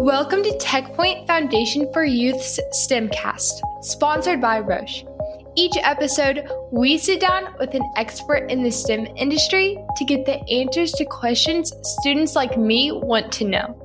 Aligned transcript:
Welcome 0.00 0.42
to 0.44 0.52
TechPoint 0.52 1.26
Foundation 1.26 1.92
for 1.92 2.04
Youth's 2.06 2.58
STEMcast, 2.72 3.60
sponsored 3.82 4.40
by 4.40 4.60
Roche. 4.60 5.04
Each 5.56 5.76
episode, 5.76 6.48
we 6.72 6.96
sit 6.96 7.20
down 7.20 7.54
with 7.58 7.74
an 7.74 7.82
expert 7.98 8.50
in 8.50 8.62
the 8.62 8.70
STEM 8.70 9.08
industry 9.16 9.76
to 9.96 10.04
get 10.06 10.24
the 10.24 10.42
answers 10.48 10.92
to 10.92 11.04
questions 11.04 11.70
students 11.82 12.34
like 12.34 12.56
me 12.56 12.92
want 12.92 13.30
to 13.32 13.44
know. 13.44 13.76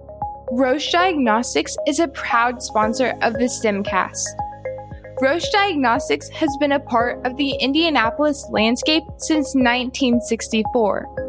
Roche 0.54 0.90
Diagnostics 0.90 1.76
is 1.86 2.00
a 2.00 2.08
proud 2.08 2.64
sponsor 2.64 3.14
of 3.22 3.34
the 3.34 3.50
STEMcast. 3.50 4.24
Roche 5.22 5.50
Diagnostics 5.50 6.30
has 6.30 6.56
been 6.62 6.72
a 6.72 6.80
part 6.80 7.26
of 7.26 7.36
the 7.36 7.52
Indianapolis 7.60 8.48
landscape 8.52 9.04
since 9.18 9.54
1964. 9.54 11.25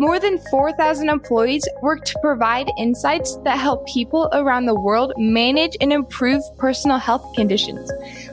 More 0.00 0.18
than 0.18 0.38
4,000 0.50 1.10
employees 1.10 1.68
work 1.82 2.06
to 2.06 2.18
provide 2.22 2.70
insights 2.78 3.36
that 3.44 3.58
help 3.58 3.86
people 3.86 4.30
around 4.32 4.64
the 4.64 4.80
world 4.80 5.12
manage 5.18 5.76
and 5.78 5.92
improve 5.92 6.40
personal 6.56 6.96
health 6.96 7.34
conditions, 7.36 7.92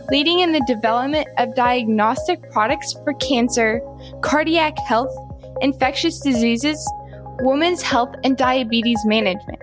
leading 0.09 0.39
in 0.39 0.53
the 0.53 0.63
development 0.65 1.27
of 1.37 1.55
diagnostic 1.55 2.49
products 2.51 2.93
for 3.03 3.13
cancer, 3.15 3.81
cardiac 4.21 4.79
health, 4.79 5.13
infectious 5.59 6.21
diseases, 6.21 6.79
women's 7.41 7.81
health, 7.81 8.15
and 8.23 8.37
diabetes 8.37 9.03
management. 9.03 9.59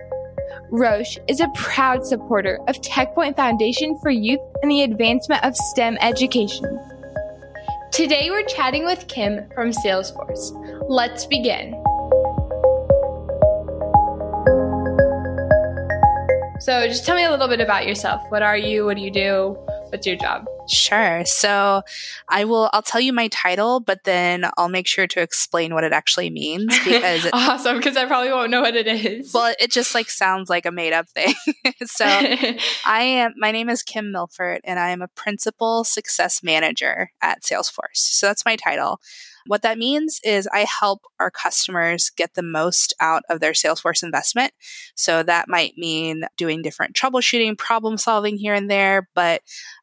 Roche 0.69 1.17
is 1.27 1.39
a 1.39 1.49
proud 1.55 2.05
supporter 2.05 2.59
of 2.67 2.79
TechPoint 2.81 3.35
Foundation 3.35 3.97
for 4.03 4.11
Youth 4.11 4.41
and 4.61 4.69
the 4.69 4.83
advancement 4.83 5.43
of 5.43 5.55
STEM 5.55 5.97
education. 6.01 6.79
Today 7.91 8.29
we're 8.29 8.43
chatting 8.43 8.85
with 8.85 9.07
Kim 9.07 9.49
from 9.55 9.71
Salesforce. 9.71 10.51
Let's 10.87 11.25
begin. 11.25 11.81
So, 16.65 16.87
just 16.87 17.05
tell 17.05 17.15
me 17.15 17.23
a 17.23 17.29
little 17.29 17.47
bit 17.47 17.61
about 17.61 17.85
yourself. 17.85 18.23
What 18.29 18.41
are 18.41 18.57
you? 18.57 18.85
What 18.85 18.97
do 18.97 19.03
you 19.03 19.11
do? 19.11 19.55
What's 19.89 20.07
your 20.07 20.15
job? 20.15 20.45
Sure. 20.67 21.23
So 21.25 21.83
I 22.27 22.43
will 22.45 22.71
I'll 22.73 22.81
tell 22.81 22.99
you 22.99 23.13
my 23.13 23.27
title, 23.27 23.79
but 23.79 24.03
then 24.03 24.49
I'll 24.57 24.67
make 24.67 24.87
sure 24.87 25.05
to 25.05 25.21
explain 25.21 25.75
what 25.75 25.83
it 25.83 25.93
actually 25.93 26.31
means 26.31 26.75
because 26.83 27.27
awesome 27.33 27.77
because 27.77 27.95
I 27.95 28.05
probably 28.05 28.31
won't 28.31 28.49
know 28.49 28.61
what 28.61 28.75
it 28.75 28.87
is. 28.87 29.31
Well, 29.31 29.53
it 29.59 29.69
just 29.69 29.93
like 29.93 30.09
sounds 30.09 30.49
like 30.49 30.65
a 30.65 30.71
made 30.71 30.91
up 30.91 31.07
thing. 31.07 31.35
so 31.85 32.03
I 32.85 33.01
am 33.03 33.35
my 33.37 33.51
name 33.51 33.69
is 33.69 33.83
Kim 33.83 34.11
Milford 34.11 34.61
and 34.63 34.79
I 34.79 34.89
am 34.89 35.03
a 35.03 35.07
principal 35.09 35.83
success 35.83 36.41
manager 36.41 37.11
at 37.21 37.43
Salesforce. 37.43 37.97
So 37.97 38.25
that's 38.25 38.43
my 38.43 38.55
title. 38.55 38.99
What 39.47 39.61
that 39.61 39.77
means 39.77 40.19
is 40.23 40.47
I 40.51 40.65
help 40.79 41.01
our 41.19 41.29
customers 41.29 42.09
get 42.15 42.33
the 42.33 42.43
most 42.43 42.93
out 42.99 43.23
of 43.29 43.39
their 43.39 43.51
Salesforce 43.51 44.03
investment. 44.03 44.53
So 44.95 45.21
that 45.23 45.47
might 45.47 45.77
mean 45.77 46.23
doing 46.37 46.61
different 46.61 46.95
troubleshooting, 46.95 47.57
problem 47.57 47.97
solving 47.97 48.37
here 48.37 48.53
and 48.53 48.69
there, 48.69 49.07
but 49.13 49.41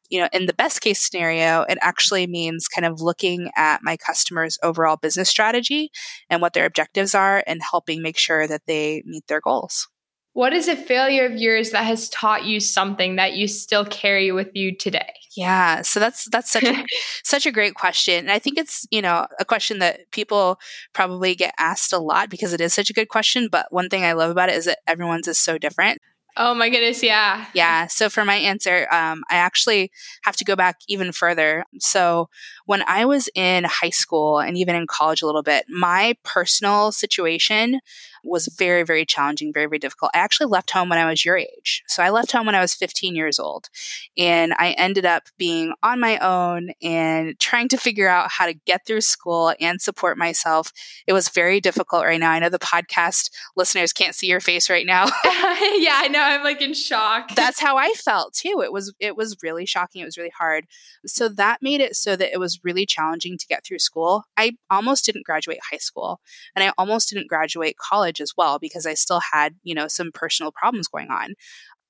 you 0.09 0.19
know, 0.19 0.29
in 0.31 0.45
the 0.45 0.53
best 0.53 0.81
case 0.81 1.01
scenario, 1.01 1.61
it 1.63 1.77
actually 1.81 2.27
means 2.27 2.67
kind 2.67 2.85
of 2.85 3.01
looking 3.01 3.49
at 3.55 3.81
my 3.81 3.97
customers' 3.97 4.59
overall 4.61 4.97
business 4.97 5.29
strategy 5.29 5.89
and 6.29 6.41
what 6.41 6.53
their 6.53 6.65
objectives 6.65 7.15
are 7.15 7.43
and 7.47 7.61
helping 7.63 8.01
make 8.01 8.17
sure 8.17 8.47
that 8.47 8.61
they 8.67 9.01
meet 9.05 9.25
their 9.27 9.41
goals. 9.41 9.87
What 10.33 10.51
is 10.51 10.67
a 10.67 10.75
failure 10.75 11.25
of 11.25 11.37
yours 11.37 11.71
that 11.71 11.85
has 11.85 12.09
taught 12.09 12.43
you 12.43 12.59
something 12.59 13.17
that 13.17 13.33
you 13.33 13.47
still 13.47 13.85
carry 13.85 14.31
with 14.31 14.49
you 14.55 14.75
today? 14.75 15.13
Yeah, 15.37 15.83
so 15.83 15.99
that's 15.99 16.27
that's 16.31 16.51
such 16.51 16.63
a 16.63 16.85
such 17.23 17.45
a 17.45 17.51
great 17.51 17.75
question. 17.75 18.25
And 18.25 18.31
I 18.31 18.39
think 18.39 18.57
it's, 18.57 18.87
you 18.89 19.01
know, 19.01 19.27
a 19.39 19.45
question 19.45 19.77
that 19.79 20.11
people 20.11 20.59
probably 20.93 21.35
get 21.35 21.53
asked 21.59 21.93
a 21.93 21.99
lot 21.99 22.29
because 22.29 22.51
it 22.51 22.61
is 22.61 22.73
such 22.73 22.89
a 22.89 22.93
good 22.93 23.09
question, 23.09 23.47
but 23.47 23.67
one 23.71 23.89
thing 23.89 24.03
I 24.03 24.13
love 24.13 24.31
about 24.31 24.49
it 24.49 24.55
is 24.55 24.65
that 24.65 24.79
everyone's 24.87 25.27
is 25.27 25.39
so 25.39 25.59
different. 25.59 25.99
Oh 26.35 26.55
my 26.55 26.69
goodness, 26.69 27.03
yeah. 27.03 27.45
Yeah. 27.53 27.85
So 27.85 28.09
for 28.09 28.25
my 28.25 28.35
answer, 28.35 28.87
um, 28.91 29.23
I 29.29 29.35
actually 29.35 29.91
have 30.23 30.35
to 30.37 30.43
go 30.43 30.55
back 30.55 30.77
even 30.87 31.11
further. 31.11 31.63
So 31.79 32.27
when 32.65 32.81
I 32.87 33.05
was 33.05 33.29
in 33.35 33.65
high 33.65 33.91
school 33.91 34.39
and 34.39 34.57
even 34.57 34.75
in 34.75 34.87
college 34.87 35.21
a 35.21 35.27
little 35.27 35.43
bit, 35.43 35.65
my 35.69 36.15
personal 36.23 36.91
situation 36.91 37.81
was 38.23 38.47
very, 38.57 38.83
very 38.83 39.05
challenging, 39.05 39.53
very, 39.53 39.65
very 39.65 39.79
difficult. 39.79 40.11
I 40.13 40.19
actually 40.19 40.47
left 40.47 40.71
home 40.71 40.89
when 40.89 40.99
I 40.99 41.09
was 41.09 41.25
your 41.25 41.37
age. 41.37 41.83
So 41.87 42.01
I 42.01 42.09
left 42.09 42.31
home 42.31 42.45
when 42.45 42.55
I 42.55 42.61
was 42.61 42.73
15 42.73 43.15
years 43.15 43.39
old. 43.39 43.69
And 44.17 44.53
I 44.57 44.71
ended 44.71 45.05
up 45.05 45.23
being 45.37 45.73
on 45.83 45.99
my 45.99 46.17
own 46.19 46.71
and 46.81 47.37
trying 47.39 47.67
to 47.69 47.77
figure 47.77 48.07
out 48.07 48.31
how 48.31 48.45
to 48.45 48.53
get 48.53 48.85
through 48.87 49.01
school 49.01 49.53
and 49.59 49.81
support 49.81 50.17
myself. 50.17 50.71
It 51.05 51.13
was 51.13 51.29
very 51.29 51.59
difficult 51.59 52.05
right 52.05 52.19
now. 52.19 52.31
I 52.31 52.39
know 52.39 52.49
the 52.49 52.59
podcast 52.59 53.29
listeners 53.55 53.93
can't 53.93 54.15
see 54.15 54.27
your 54.27 54.39
face 54.39 54.69
right 54.69 54.85
now. 54.85 55.05
yeah, 55.25 55.99
I 55.99 56.09
know. 56.09 56.21
I'm 56.21 56.43
like 56.43 56.61
in 56.61 56.73
shock. 56.73 57.35
That's 57.35 57.59
how 57.59 57.77
I 57.77 57.91
felt 57.91 58.33
too. 58.33 58.61
It 58.63 58.71
was 58.71 58.93
it 58.99 59.15
was 59.15 59.37
really 59.43 59.65
shocking. 59.65 60.01
It 60.01 60.05
was 60.05 60.17
really 60.17 60.33
hard. 60.37 60.65
So 61.05 61.27
that 61.29 61.61
made 61.61 61.81
it 61.81 61.95
so 61.95 62.15
that 62.15 62.31
it 62.33 62.39
was 62.39 62.59
really 62.63 62.85
challenging 62.85 63.37
to 63.37 63.47
get 63.47 63.65
through 63.65 63.79
school. 63.79 64.23
I 64.37 64.53
almost 64.69 65.05
didn't 65.05 65.25
graduate 65.25 65.59
high 65.69 65.77
school 65.77 66.21
and 66.55 66.63
I 66.63 66.71
almost 66.77 67.09
didn't 67.09 67.27
graduate 67.27 67.77
college 67.77 68.12
college 68.13 68.21
as 68.21 68.33
well 68.37 68.59
because 68.59 68.85
I 68.85 68.93
still 68.93 69.21
had, 69.31 69.55
you 69.63 69.75
know, 69.75 69.87
some 69.87 70.11
personal 70.13 70.51
problems 70.51 70.87
going 70.87 71.09
on. 71.09 71.35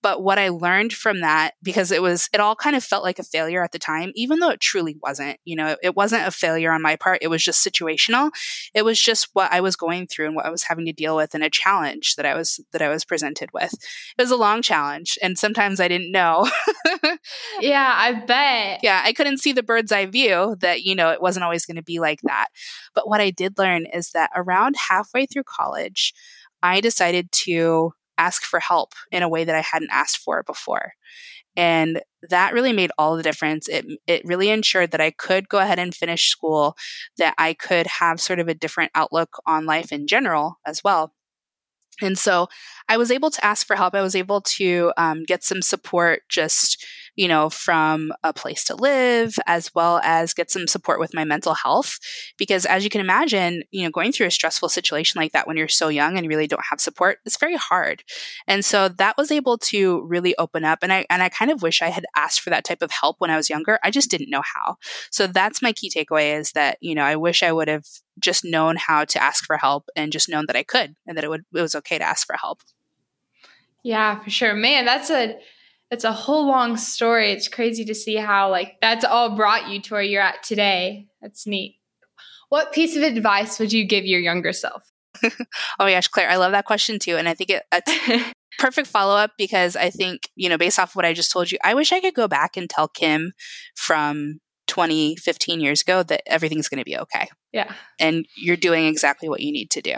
But 0.03 0.21
what 0.21 0.37
I 0.37 0.49
learned 0.49 0.91
from 0.91 1.21
that, 1.21 1.53
because 1.63 1.89
it 1.89 2.01
was, 2.01 2.29
it 2.33 2.41
all 2.41 2.55
kind 2.55 2.75
of 2.75 2.83
felt 2.83 3.03
like 3.03 3.19
a 3.19 3.23
failure 3.23 3.63
at 3.63 3.71
the 3.71 3.79
time, 3.79 4.11
even 4.15 4.39
though 4.39 4.49
it 4.49 4.59
truly 4.59 4.97
wasn't. 5.01 5.39
You 5.45 5.55
know, 5.55 5.77
it 5.81 5.95
wasn't 5.95 6.27
a 6.27 6.31
failure 6.31 6.73
on 6.73 6.81
my 6.81 6.97
part. 6.97 7.19
It 7.21 7.29
was 7.29 7.41
just 7.41 7.65
situational. 7.65 8.29
It 8.73 8.83
was 8.83 9.01
just 9.01 9.29
what 9.31 9.51
I 9.51 9.61
was 9.61 9.77
going 9.77 10.07
through 10.07 10.27
and 10.27 10.35
what 10.35 10.45
I 10.45 10.49
was 10.49 10.63
having 10.63 10.85
to 10.87 10.93
deal 10.93 11.15
with 11.15 11.33
and 11.33 11.43
a 11.43 11.49
challenge 11.49 12.15
that 12.17 12.25
I 12.25 12.35
was, 12.35 12.59
that 12.73 12.81
I 12.81 12.89
was 12.89 13.05
presented 13.05 13.49
with. 13.53 13.73
It 13.73 14.21
was 14.21 14.29
a 14.29 14.35
long 14.35 14.61
challenge. 14.61 15.17
And 15.23 15.39
sometimes 15.39 15.79
I 15.79 15.87
didn't 15.87 16.11
know. 16.11 16.49
yeah, 17.61 17.93
I 17.95 18.13
bet. 18.13 18.81
Yeah, 18.83 19.01
I 19.05 19.13
couldn't 19.13 19.39
see 19.39 19.53
the 19.53 19.63
bird's 19.63 19.93
eye 19.93 20.05
view 20.05 20.57
that, 20.59 20.83
you 20.83 20.95
know, 20.95 21.11
it 21.11 21.21
wasn't 21.21 21.45
always 21.45 21.65
going 21.65 21.77
to 21.77 21.81
be 21.83 21.99
like 21.99 22.19
that. 22.23 22.47
But 22.93 23.07
what 23.07 23.21
I 23.21 23.29
did 23.29 23.57
learn 23.57 23.85
is 23.85 24.11
that 24.11 24.31
around 24.35 24.75
halfway 24.89 25.25
through 25.25 25.43
college, 25.43 26.13
I 26.61 26.81
decided 26.81 27.31
to 27.31 27.93
ask 28.23 28.43
for 28.43 28.59
help 28.59 28.93
in 29.11 29.23
a 29.23 29.29
way 29.29 29.43
that 29.43 29.55
I 29.55 29.61
hadn't 29.61 29.91
asked 29.91 30.17
for 30.17 30.43
before. 30.43 30.93
And 31.55 32.01
that 32.29 32.53
really 32.53 32.73
made 32.73 32.91
all 32.97 33.15
the 33.15 33.23
difference. 33.23 33.67
It, 33.67 33.85
it 34.07 34.25
really 34.25 34.49
ensured 34.49 34.91
that 34.91 35.01
I 35.01 35.11
could 35.11 35.49
go 35.49 35.59
ahead 35.59 35.79
and 35.79 35.93
finish 35.93 36.29
school, 36.29 36.75
that 37.17 37.35
I 37.37 37.53
could 37.53 37.87
have 37.99 38.19
sort 38.19 38.39
of 38.39 38.47
a 38.47 38.55
different 38.55 38.91
outlook 38.95 39.29
on 39.45 39.65
life 39.65 39.91
in 39.91 40.07
general 40.07 40.59
as 40.65 40.83
well. 40.83 41.13
And 42.01 42.17
so 42.17 42.47
I 42.89 42.97
was 42.97 43.11
able 43.11 43.29
to 43.29 43.45
ask 43.45 43.67
for 43.67 43.75
help. 43.75 43.93
I 43.93 44.01
was 44.01 44.15
able 44.15 44.41
to 44.41 44.91
um, 44.97 45.23
get 45.25 45.43
some 45.43 45.61
support 45.61 46.21
just 46.27 46.83
you 47.15 47.27
know, 47.27 47.49
from 47.49 48.11
a 48.23 48.33
place 48.33 48.63
to 48.65 48.75
live, 48.75 49.35
as 49.45 49.73
well 49.75 49.99
as 50.03 50.33
get 50.33 50.49
some 50.49 50.67
support 50.67 50.99
with 50.99 51.13
my 51.13 51.23
mental 51.23 51.53
health. 51.53 51.99
Because 52.37 52.65
as 52.65 52.83
you 52.83 52.89
can 52.89 53.01
imagine, 53.01 53.63
you 53.71 53.83
know, 53.83 53.91
going 53.91 54.11
through 54.11 54.27
a 54.27 54.31
stressful 54.31 54.69
situation 54.69 55.19
like 55.19 55.31
that 55.33 55.47
when 55.47 55.57
you're 55.57 55.67
so 55.67 55.89
young 55.89 56.15
and 56.15 56.25
you 56.25 56.29
really 56.29 56.47
don't 56.47 56.65
have 56.69 56.81
support, 56.81 57.19
it's 57.25 57.37
very 57.37 57.55
hard. 57.55 58.03
And 58.47 58.65
so 58.65 58.87
that 58.89 59.17
was 59.17 59.31
able 59.31 59.57
to 59.59 60.01
really 60.07 60.35
open 60.37 60.63
up. 60.63 60.79
And 60.81 60.91
I, 60.91 61.05
and 61.09 61.21
I 61.21 61.29
kind 61.29 61.51
of 61.51 61.61
wish 61.61 61.81
I 61.81 61.89
had 61.89 62.05
asked 62.15 62.41
for 62.41 62.49
that 62.49 62.63
type 62.63 62.81
of 62.81 62.91
help 62.91 63.17
when 63.19 63.29
I 63.29 63.37
was 63.37 63.49
younger. 63.49 63.79
I 63.83 63.91
just 63.91 64.09
didn't 64.09 64.29
know 64.29 64.43
how. 64.43 64.77
So 65.11 65.27
that's 65.27 65.61
my 65.61 65.71
key 65.71 65.89
takeaway 65.89 66.37
is 66.37 66.51
that, 66.53 66.77
you 66.81 66.95
know, 66.95 67.03
I 67.03 67.15
wish 67.15 67.43
I 67.43 67.51
would 67.51 67.67
have 67.67 67.85
just 68.19 68.43
known 68.43 68.75
how 68.77 69.05
to 69.05 69.21
ask 69.21 69.45
for 69.45 69.57
help 69.57 69.89
and 69.95 70.11
just 70.11 70.29
known 70.29 70.45
that 70.47 70.55
I 70.55 70.63
could 70.63 70.95
and 71.05 71.17
that 71.17 71.23
it 71.23 71.29
would, 71.29 71.45
it 71.53 71.61
was 71.61 71.75
okay 71.75 71.97
to 71.97 72.03
ask 72.03 72.25
for 72.25 72.35
help. 72.37 72.61
Yeah, 73.83 74.19
for 74.23 74.29
sure. 74.29 74.53
Man, 74.55 74.85
that's 74.85 75.09
a 75.09 75.37
it's 75.93 76.03
a 76.03 76.11
whole 76.11 76.47
long 76.47 76.75
story. 76.75 77.31
It's 77.31 77.47
crazy 77.47 77.85
to 77.85 77.95
see 77.95 78.15
how 78.15 78.49
like 78.49 78.77
that's 78.81 79.05
all 79.05 79.35
brought 79.35 79.69
you 79.69 79.79
to 79.81 79.93
where 79.93 80.01
you're 80.01 80.21
at 80.21 80.43
today. 80.43 81.07
That's 81.21 81.45
neat. 81.47 81.77
What 82.49 82.73
piece 82.73 82.95
of 82.95 83.03
advice 83.03 83.59
would 83.59 83.71
you 83.71 83.85
give 83.85 84.05
your 84.05 84.19
younger 84.19 84.53
self? 84.53 84.91
oh 85.23 85.29
my 85.79 85.91
gosh, 85.91 86.07
Claire, 86.07 86.29
I 86.29 86.37
love 86.37 86.51
that 86.51 86.65
question 86.65 86.99
too. 86.99 87.15
And 87.17 87.29
I 87.29 87.35
think 87.35 87.51
it, 87.51 87.63
it's 87.71 88.33
perfect 88.59 88.87
follow 88.87 89.15
up 89.15 89.31
because 89.37 89.75
I 89.75 89.91
think, 89.91 90.29
you 90.35 90.49
know, 90.49 90.57
based 90.57 90.79
off 90.79 90.91
of 90.91 90.95
what 90.95 91.05
I 91.05 91.13
just 91.13 91.31
told 91.31 91.51
you, 91.51 91.59
I 91.63 91.75
wish 91.75 91.91
I 91.91 91.99
could 91.99 92.15
go 92.15 92.27
back 92.27 92.57
and 92.57 92.69
tell 92.69 92.87
Kim 92.87 93.33
from 93.75 94.39
20, 94.67 95.15
15 95.17 95.61
years 95.61 95.81
ago 95.81 96.01
that 96.03 96.21
everything's 96.25 96.69
going 96.69 96.79
to 96.79 96.85
be 96.85 96.97
okay. 96.97 97.27
Yeah. 97.51 97.71
And 97.99 98.27
you're 98.35 98.57
doing 98.57 98.85
exactly 98.85 99.29
what 99.29 99.41
you 99.41 99.51
need 99.51 99.69
to 99.71 99.81
do 99.81 99.95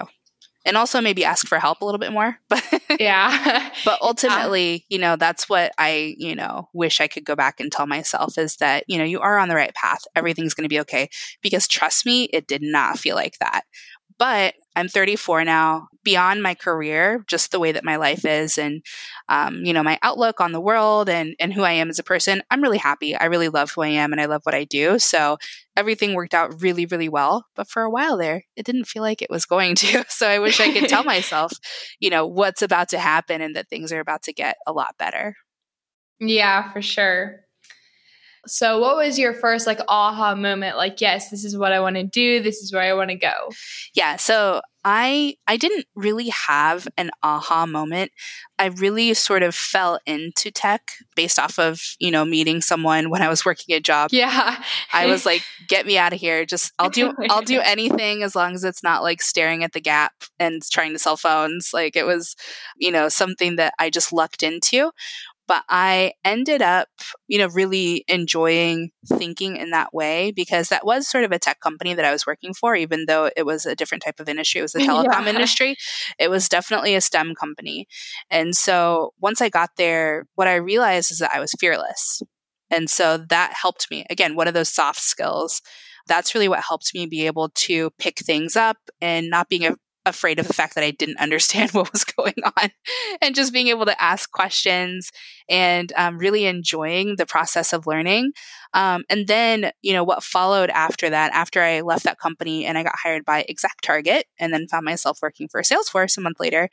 and 0.65 0.75
also 0.75 0.99
maybe 0.99 1.23
ask 1.23 1.47
for 1.47 1.59
help 1.59 1.81
a 1.81 1.85
little 1.85 1.99
bit 1.99 2.11
more. 2.11 2.37
But 2.49 2.63
yeah. 2.99 3.69
but 3.85 4.01
ultimately, 4.01 4.71
yeah. 4.73 4.79
you 4.89 4.99
know, 4.99 5.15
that's 5.15 5.49
what 5.49 5.71
I, 5.77 6.15
you 6.17 6.35
know, 6.35 6.69
wish 6.73 7.01
I 7.01 7.07
could 7.07 7.25
go 7.25 7.35
back 7.35 7.59
and 7.59 7.71
tell 7.71 7.87
myself 7.87 8.37
is 8.37 8.57
that, 8.57 8.85
you 8.87 8.97
know, 8.97 9.03
you 9.03 9.19
are 9.19 9.37
on 9.37 9.49
the 9.49 9.55
right 9.55 9.73
path. 9.73 10.03
Everything's 10.15 10.53
going 10.53 10.63
to 10.63 10.69
be 10.69 10.79
okay. 10.81 11.09
Because 11.41 11.67
trust 11.67 12.05
me, 12.05 12.25
it 12.25 12.47
did 12.47 12.61
not 12.61 12.99
feel 12.99 13.15
like 13.15 13.37
that. 13.39 13.63
But 14.17 14.55
I'm 14.75 14.87
34 14.87 15.43
now. 15.45 15.87
beyond 16.03 16.43
my 16.43 16.53
career, 16.55 17.23
just 17.27 17.51
the 17.51 17.59
way 17.59 17.71
that 17.71 17.83
my 17.83 17.95
life 17.95 18.25
is 18.25 18.57
and, 18.59 18.83
um, 19.29 19.65
you 19.65 19.73
know, 19.73 19.83
my 19.83 19.97
outlook 20.03 20.39
on 20.39 20.51
the 20.51 20.61
world 20.61 21.09
and, 21.09 21.35
and 21.39 21.51
who 21.53 21.63
I 21.63 21.71
am 21.71 21.89
as 21.89 21.97
a 21.99 22.03
person, 22.03 22.43
I'm 22.51 22.61
really 22.61 22.77
happy. 22.77 23.15
I 23.15 23.25
really 23.25 23.49
love 23.49 23.71
who 23.71 23.81
I 23.81 23.87
am 23.87 24.11
and 24.11 24.21
I 24.21 24.25
love 24.25 24.41
what 24.43 24.53
I 24.55 24.65
do. 24.65 24.99
So 24.99 25.37
everything 25.75 26.13
worked 26.13 26.33
out 26.35 26.61
really, 26.61 26.85
really 26.85 27.09
well. 27.09 27.45
But 27.55 27.69
for 27.69 27.83
a 27.83 27.89
while 27.89 28.17
there, 28.17 28.43
it 28.55 28.65
didn't 28.65 28.85
feel 28.85 29.01
like 29.01 29.21
it 29.21 29.29
was 29.29 29.45
going 29.45 29.75
to. 29.75 30.05
So 30.09 30.27
I 30.29 30.39
wish 30.39 30.59
I 30.59 30.71
could 30.71 30.87
tell 30.87 31.03
myself, 31.05 31.51
you 31.99 32.09
know, 32.09 32.25
what's 32.27 32.61
about 32.61 32.89
to 32.89 32.99
happen 32.99 33.41
and 33.41 33.55
that 33.55 33.69
things 33.69 33.91
are 33.91 33.99
about 33.99 34.23
to 34.23 34.33
get 34.33 34.57
a 34.67 34.71
lot 34.73 34.95
better. 34.97 35.35
Yeah, 36.19 36.71
for 36.73 36.81
sure. 36.81 37.44
So, 38.47 38.79
what 38.79 38.95
was 38.95 39.17
your 39.17 39.33
first 39.33 39.67
like 39.67 39.79
aha 39.87 40.35
moment? 40.35 40.77
Like, 40.77 41.01
yes, 41.01 41.29
this 41.29 41.43
is 41.43 41.57
what 41.57 41.71
I 41.71 41.79
want 41.79 41.95
to 41.95 42.03
do. 42.03 42.41
This 42.41 42.57
is 42.57 42.71
where 42.73 42.81
I 42.81 42.93
want 42.93 43.09
to 43.09 43.15
go. 43.15 43.33
Yeah. 43.93 44.17
So 44.17 44.61
I 44.87 45.35
I 45.47 45.57
didn't 45.57 45.87
really 45.95 46.29
have 46.29 46.87
an 46.95 47.09
aha 47.23 47.65
moment. 47.65 48.11
I 48.59 48.67
really 48.67 49.15
sort 49.15 49.41
of 49.41 49.55
fell 49.55 49.99
into 50.05 50.51
tech 50.51 50.91
based 51.15 51.39
off 51.39 51.57
of, 51.57 51.81
you 51.99 52.11
know, 52.11 52.23
meeting 52.23 52.61
someone 52.61 53.09
when 53.09 53.23
I 53.23 53.27
was 53.27 53.43
working 53.43 53.75
a 53.75 53.79
job. 53.79 54.11
Yeah. 54.13 54.61
I 54.93 55.07
was 55.07 55.25
like, 55.25 55.41
get 55.67 55.87
me 55.87 55.97
out 55.97 56.13
of 56.13 56.19
here. 56.19 56.45
Just 56.45 56.71
I'll 56.77 56.91
do 56.91 57.13
I'll 57.31 57.41
do 57.41 57.59
anything 57.63 58.21
as 58.21 58.35
long 58.35 58.53
as 58.53 58.63
it's 58.63 58.83
not 58.83 59.01
like 59.01 59.23
staring 59.23 59.63
at 59.63 59.73
the 59.73 59.81
gap 59.81 60.13
and 60.39 60.61
trying 60.71 60.93
to 60.93 60.99
sell 60.99 61.17
phones. 61.17 61.71
Like 61.73 61.95
it 61.95 62.05
was, 62.05 62.35
you 62.77 62.91
know, 62.91 63.09
something 63.09 63.55
that 63.55 63.73
I 63.79 63.89
just 63.89 64.13
lucked 64.13 64.43
into 64.43 64.91
but 65.47 65.63
I 65.69 66.13
ended 66.23 66.61
up, 66.61 66.87
you 67.27 67.37
know, 67.37 67.47
really 67.47 68.03
enjoying 68.07 68.91
thinking 69.07 69.57
in 69.57 69.69
that 69.71 69.93
way 69.93 70.31
because 70.31 70.69
that 70.69 70.85
was 70.85 71.07
sort 71.07 71.23
of 71.23 71.31
a 71.31 71.39
tech 71.39 71.59
company 71.59 71.93
that 71.93 72.05
I 72.05 72.11
was 72.11 72.25
working 72.25 72.53
for, 72.53 72.75
even 72.75 73.05
though 73.07 73.29
it 73.35 73.45
was 73.45 73.65
a 73.65 73.75
different 73.75 74.03
type 74.03 74.19
of 74.19 74.27
industry. 74.27 74.59
It 74.59 74.63
was 74.63 74.73
the 74.73 74.79
telecom 74.87 75.23
yeah. 75.23 75.29
industry. 75.29 75.75
It 76.19 76.29
was 76.29 76.49
definitely 76.49 76.95
a 76.95 77.01
STEM 77.01 77.35
company. 77.35 77.87
And 78.29 78.55
so 78.55 79.13
once 79.19 79.41
I 79.41 79.49
got 79.49 79.71
there, 79.77 80.25
what 80.35 80.47
I 80.47 80.55
realized 80.55 81.11
is 81.11 81.19
that 81.19 81.33
I 81.33 81.39
was 81.39 81.53
fearless. 81.59 82.21
And 82.71 82.89
so 82.89 83.17
that 83.29 83.53
helped 83.53 83.87
me. 83.91 84.05
Again, 84.09 84.35
one 84.35 84.47
of 84.47 84.53
those 84.53 84.69
soft 84.69 84.99
skills. 84.99 85.61
That's 86.07 86.35
really 86.35 86.47
what 86.47 86.63
helped 86.67 86.93
me 86.93 87.05
be 87.07 87.25
able 87.25 87.49
to 87.49 87.91
pick 87.97 88.19
things 88.19 88.55
up 88.55 88.77
and 89.01 89.29
not 89.29 89.49
being 89.49 89.75
afraid 90.05 90.39
of 90.39 90.47
the 90.47 90.53
fact 90.53 90.75
that 90.75 90.83
I 90.83 90.91
didn't 90.91 91.19
understand 91.19 91.71
what 91.73 91.91
was 91.91 92.03
going 92.03 92.35
on 92.57 92.69
and 93.21 93.35
just 93.35 93.53
being 93.53 93.67
able 93.67 93.85
to 93.85 94.01
ask 94.01 94.31
questions 94.31 95.11
and 95.49 95.91
um, 95.95 96.17
really 96.17 96.45
enjoying 96.45 97.15
the 97.17 97.25
process 97.25 97.73
of 97.73 97.87
learning. 97.87 98.31
Um, 98.73 99.03
and 99.09 99.27
then, 99.27 99.71
you 99.81 99.93
know, 99.93 100.03
what 100.03 100.23
followed 100.23 100.69
after 100.69 101.09
that, 101.09 101.33
after 101.33 101.61
I 101.61 101.81
left 101.81 102.03
that 102.03 102.19
company 102.19 102.65
and 102.65 102.77
I 102.77 102.83
got 102.83 102.95
hired 103.01 103.25
by 103.25 103.45
ExactTarget 103.49 104.23
and 104.39 104.53
then 104.53 104.67
found 104.67 104.85
myself 104.85 105.19
working 105.21 105.47
for 105.47 105.61
Salesforce 105.61 106.17
a 106.17 106.21
month 106.21 106.39
later, 106.39 106.69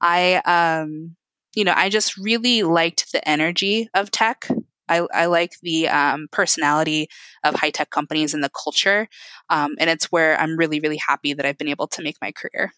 I, 0.00 0.36
um, 0.44 1.16
you 1.54 1.64
know, 1.64 1.74
I 1.74 1.88
just 1.88 2.16
really 2.16 2.62
liked 2.62 3.12
the 3.12 3.26
energy 3.26 3.88
of 3.94 4.10
tech. 4.10 4.48
I, 4.88 5.06
I 5.12 5.26
like 5.26 5.52
the 5.62 5.88
um, 5.88 6.28
personality 6.32 7.08
of 7.44 7.54
high 7.54 7.70
tech 7.70 7.90
companies 7.90 8.34
and 8.34 8.42
the 8.42 8.50
culture. 8.50 9.08
Um, 9.50 9.76
and 9.78 9.90
it's 9.90 10.06
where 10.06 10.38
I'm 10.38 10.56
really, 10.56 10.80
really 10.80 11.00
happy 11.06 11.34
that 11.34 11.46
I've 11.46 11.58
been 11.58 11.68
able 11.68 11.88
to 11.88 12.02
make 12.02 12.16
my 12.20 12.32
career. 12.32 12.72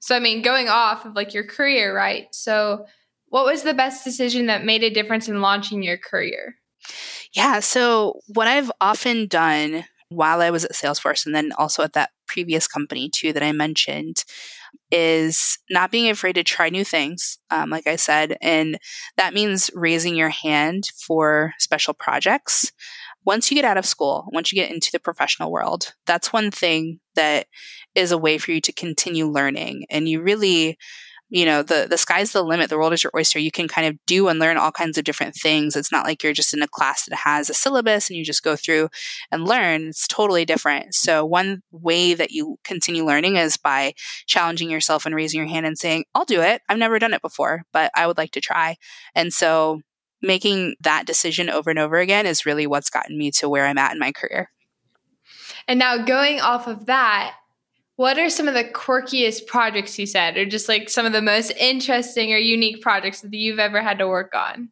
So, 0.00 0.16
I 0.16 0.20
mean, 0.20 0.42
going 0.42 0.68
off 0.68 1.04
of 1.04 1.14
like 1.14 1.34
your 1.34 1.44
career, 1.44 1.94
right? 1.94 2.26
So, 2.32 2.86
what 3.28 3.44
was 3.44 3.62
the 3.62 3.74
best 3.74 4.02
decision 4.02 4.46
that 4.46 4.64
made 4.64 4.82
a 4.82 4.90
difference 4.90 5.28
in 5.28 5.40
launching 5.40 5.82
your 5.82 5.98
career? 5.98 6.56
Yeah. 7.32 7.60
So, 7.60 8.20
what 8.34 8.48
I've 8.48 8.72
often 8.80 9.26
done 9.26 9.84
while 10.10 10.40
I 10.40 10.50
was 10.50 10.64
at 10.64 10.72
Salesforce 10.72 11.24
and 11.24 11.34
then 11.34 11.52
also 11.56 11.82
at 11.82 11.94
that 11.94 12.10
previous 12.26 12.66
company 12.66 13.08
too 13.08 13.32
that 13.32 13.42
I 13.42 13.52
mentioned 13.52 14.24
is 14.90 15.58
not 15.70 15.90
being 15.90 16.10
afraid 16.10 16.34
to 16.34 16.44
try 16.44 16.68
new 16.68 16.84
things, 16.84 17.38
um, 17.50 17.70
like 17.70 17.86
I 17.86 17.96
said. 17.96 18.36
And 18.40 18.78
that 19.16 19.34
means 19.34 19.70
raising 19.74 20.16
your 20.16 20.28
hand 20.28 20.90
for 21.06 21.54
special 21.58 21.94
projects. 21.94 22.72
Once 23.24 23.50
you 23.50 23.54
get 23.54 23.64
out 23.64 23.78
of 23.78 23.86
school, 23.86 24.28
once 24.32 24.50
you 24.50 24.56
get 24.56 24.70
into 24.70 24.90
the 24.92 24.98
professional 24.98 25.52
world, 25.52 25.94
that's 26.06 26.32
one 26.32 26.50
thing 26.50 26.98
that 27.14 27.46
is 27.94 28.10
a 28.10 28.18
way 28.18 28.38
for 28.38 28.50
you 28.50 28.60
to 28.62 28.72
continue 28.72 29.26
learning. 29.26 29.84
And 29.90 30.08
you 30.08 30.22
really 30.22 30.76
you 31.30 31.44
know 31.44 31.62
the 31.62 31.86
the 31.88 31.96
sky's 31.96 32.32
the 32.32 32.42
limit 32.42 32.68
the 32.68 32.76
world 32.76 32.92
is 32.92 33.02
your 33.02 33.12
oyster. 33.16 33.38
You 33.38 33.50
can 33.50 33.68
kind 33.68 33.86
of 33.86 33.96
do 34.06 34.28
and 34.28 34.38
learn 34.38 34.56
all 34.56 34.72
kinds 34.72 34.98
of 34.98 35.04
different 35.04 35.34
things. 35.34 35.76
It's 35.76 35.92
not 35.92 36.04
like 36.04 36.22
you're 36.22 36.32
just 36.32 36.52
in 36.52 36.62
a 36.62 36.68
class 36.68 37.06
that 37.06 37.16
has 37.16 37.48
a 37.48 37.54
syllabus 37.54 38.10
and 38.10 38.16
you 38.16 38.24
just 38.24 38.42
go 38.42 38.56
through 38.56 38.88
and 39.30 39.46
learn. 39.46 39.88
It's 39.88 40.08
totally 40.08 40.44
different. 40.44 40.94
So 40.94 41.24
one 41.24 41.62
way 41.70 42.14
that 42.14 42.32
you 42.32 42.58
continue 42.64 43.04
learning 43.04 43.36
is 43.36 43.56
by 43.56 43.94
challenging 44.26 44.70
yourself 44.70 45.06
and 45.06 45.14
raising 45.14 45.38
your 45.38 45.48
hand 45.48 45.66
and 45.66 45.78
saying 45.78 46.04
i'll 46.14 46.24
do 46.24 46.42
it. 46.42 46.62
I've 46.68 46.78
never 46.78 46.98
done 46.98 47.14
it 47.14 47.22
before 47.22 47.62
but 47.72 47.90
i 47.94 48.06
would 48.06 48.18
like 48.18 48.32
to 48.32 48.40
try. 48.40 48.76
And 49.14 49.32
so 49.32 49.80
making 50.22 50.74
that 50.80 51.06
decision 51.06 51.48
over 51.48 51.70
and 51.70 51.78
over 51.78 51.96
again 51.96 52.26
is 52.26 52.44
really 52.44 52.66
what's 52.66 52.90
gotten 52.90 53.16
me 53.16 53.30
to 53.30 53.48
where 53.48 53.66
i'm 53.66 53.78
at 53.78 53.92
in 53.92 53.98
my 53.98 54.12
career. 54.12 54.50
And 55.68 55.78
now 55.78 56.04
going 56.04 56.40
off 56.40 56.66
of 56.66 56.86
that 56.86 57.34
what 58.00 58.18
are 58.18 58.30
some 58.30 58.48
of 58.48 58.54
the 58.54 58.64
quirkiest 58.64 59.46
projects 59.46 59.98
you 59.98 60.06
said, 60.06 60.38
or 60.38 60.46
just 60.46 60.70
like 60.70 60.88
some 60.88 61.04
of 61.04 61.12
the 61.12 61.20
most 61.20 61.50
interesting 61.50 62.32
or 62.32 62.38
unique 62.38 62.80
projects 62.80 63.20
that 63.20 63.34
you've 63.34 63.58
ever 63.58 63.82
had 63.82 63.98
to 63.98 64.08
work 64.08 64.34
on? 64.34 64.70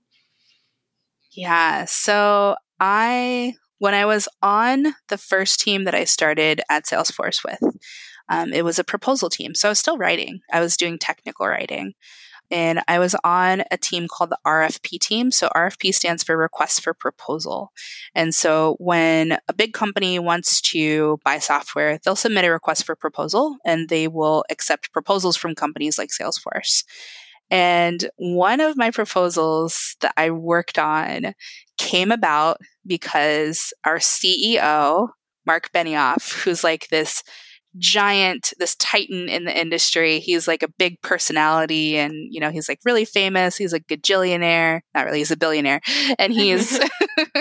Yeah. 1.32 1.84
So 1.84 2.56
I, 2.80 3.52
when 3.80 3.92
I 3.92 4.06
was 4.06 4.30
on 4.40 4.94
the 5.08 5.18
first 5.18 5.60
team 5.60 5.84
that 5.84 5.94
I 5.94 6.04
started 6.04 6.62
at 6.70 6.86
Salesforce 6.86 7.44
with, 7.44 7.76
um, 8.30 8.54
it 8.54 8.64
was 8.64 8.78
a 8.78 8.84
proposal 8.84 9.28
team. 9.28 9.54
So 9.54 9.68
I 9.68 9.72
was 9.72 9.78
still 9.78 9.98
writing, 9.98 10.40
I 10.50 10.60
was 10.60 10.78
doing 10.78 10.98
technical 10.98 11.46
writing 11.46 11.92
and 12.50 12.80
I 12.88 12.98
was 12.98 13.14
on 13.24 13.62
a 13.70 13.76
team 13.76 14.06
called 14.08 14.30
the 14.30 14.38
RFP 14.46 15.00
team. 15.00 15.30
So 15.30 15.48
RFP 15.54 15.94
stands 15.94 16.22
for 16.22 16.36
Request 16.36 16.82
for 16.82 16.94
Proposal. 16.94 17.72
And 18.14 18.34
so 18.34 18.76
when 18.78 19.38
a 19.48 19.52
big 19.52 19.72
company 19.72 20.18
wants 20.18 20.60
to 20.72 21.18
buy 21.24 21.38
software, 21.38 21.98
they'll 22.04 22.16
submit 22.16 22.44
a 22.44 22.50
request 22.50 22.84
for 22.84 22.96
proposal 22.96 23.56
and 23.64 23.88
they 23.88 24.08
will 24.08 24.44
accept 24.50 24.92
proposals 24.92 25.36
from 25.36 25.54
companies 25.54 25.98
like 25.98 26.10
Salesforce. 26.10 26.84
And 27.50 28.08
one 28.16 28.60
of 28.60 28.76
my 28.76 28.90
proposals 28.90 29.96
that 30.00 30.12
I 30.16 30.30
worked 30.30 30.78
on 30.78 31.34
came 31.78 32.10
about 32.10 32.58
because 32.86 33.72
our 33.84 33.98
CEO, 33.98 35.08
Mark 35.46 35.70
Benioff, 35.72 36.42
who's 36.42 36.62
like 36.62 36.88
this 36.88 37.22
giant, 37.76 38.52
this 38.58 38.74
titan 38.76 39.28
in 39.28 39.44
the 39.44 39.58
industry. 39.58 40.20
He's 40.20 40.48
like 40.48 40.62
a 40.62 40.72
big 40.78 41.00
personality 41.02 41.96
and, 41.96 42.14
you 42.32 42.40
know, 42.40 42.50
he's 42.50 42.68
like 42.68 42.80
really 42.84 43.04
famous. 43.04 43.56
He's 43.56 43.72
a 43.72 43.80
gajillionaire. 43.80 44.80
Not 44.94 45.06
really, 45.06 45.18
he's 45.18 45.30
a 45.30 45.36
billionaire. 45.36 45.80
And 46.18 46.32
he's 46.32 46.80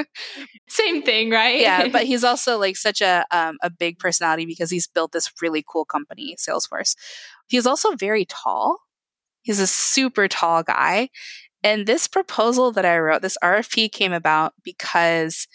same 0.68 1.02
thing, 1.02 1.30
right? 1.30 1.60
yeah. 1.60 1.88
But 1.88 2.04
he's 2.06 2.24
also 2.24 2.58
like 2.58 2.78
such 2.78 3.02
a, 3.02 3.26
um, 3.32 3.58
a 3.62 3.70
big 3.70 4.00
personality 4.00 4.46
because 4.46 4.70
he's 4.70 4.88
built 4.88 5.12
this 5.12 5.32
really 5.42 5.64
cool 5.68 5.86
company, 5.86 6.36
Salesforce. 6.38 6.96
He's 7.48 7.66
also 7.66 7.96
very 7.96 8.26
tall. 8.26 8.80
He's 9.42 9.60
a 9.60 9.68
super 9.68 10.28
tall 10.28 10.64
guy. 10.64 11.10
And 11.64 11.88
this 11.88 12.08
proposal 12.08 12.72
that 12.74 12.86
I 12.86 12.98
wrote, 13.00 13.22
this 13.22 13.38
RFP 13.44 13.92
came 13.92 14.14
about 14.14 14.54
because 14.64 15.48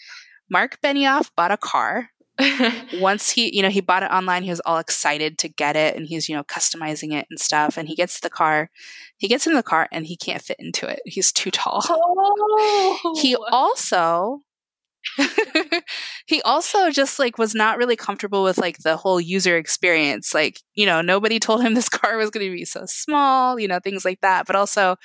Mark 0.49 0.79
Benioff 0.83 1.31
bought 1.35 1.51
a 1.51 1.57
car 1.57 2.09
once 2.99 3.29
he, 3.29 3.55
you 3.55 3.61
know, 3.61 3.69
he 3.69 3.81
bought 3.81 4.03
it 4.03 4.11
online, 4.11 4.43
he 4.43 4.49
was 4.49 4.61
all 4.65 4.77
excited 4.77 5.37
to 5.39 5.47
get 5.47 5.75
it 5.75 5.95
and 5.95 6.07
he's, 6.07 6.27
you 6.27 6.35
know, 6.35 6.43
customizing 6.43 7.13
it 7.13 7.27
and 7.29 7.39
stuff. 7.39 7.77
And 7.77 7.87
he 7.87 7.95
gets 7.95 8.19
the 8.19 8.29
car, 8.29 8.69
he 9.17 9.27
gets 9.27 9.45
in 9.45 9.53
the 9.53 9.63
car 9.63 9.87
and 9.91 10.05
he 10.07 10.17
can't 10.17 10.41
fit 10.41 10.57
into 10.59 10.87
it. 10.87 11.01
He's 11.05 11.31
too 11.31 11.51
tall. 11.51 11.83
Oh. 12.25 13.19
He 13.21 13.35
also 13.35 14.41
he 16.25 16.41
also 16.43 16.89
just 16.89 17.19
like 17.19 17.37
was 17.37 17.53
not 17.53 17.77
really 17.77 17.95
comfortable 17.95 18.43
with 18.43 18.57
like 18.57 18.77
the 18.79 18.95
whole 18.95 19.19
user 19.19 19.57
experience. 19.57 20.33
Like, 20.33 20.61
you 20.75 20.85
know, 20.85 21.01
nobody 21.01 21.39
told 21.39 21.61
him 21.61 21.73
this 21.73 21.89
car 21.89 22.17
was 22.17 22.29
going 22.29 22.45
to 22.45 22.55
be 22.55 22.65
so 22.65 22.85
small, 22.85 23.59
you 23.59 23.67
know, 23.67 23.79
things 23.79 24.05
like 24.05 24.21
that. 24.21 24.45
But 24.45 24.55
also, 24.55 24.95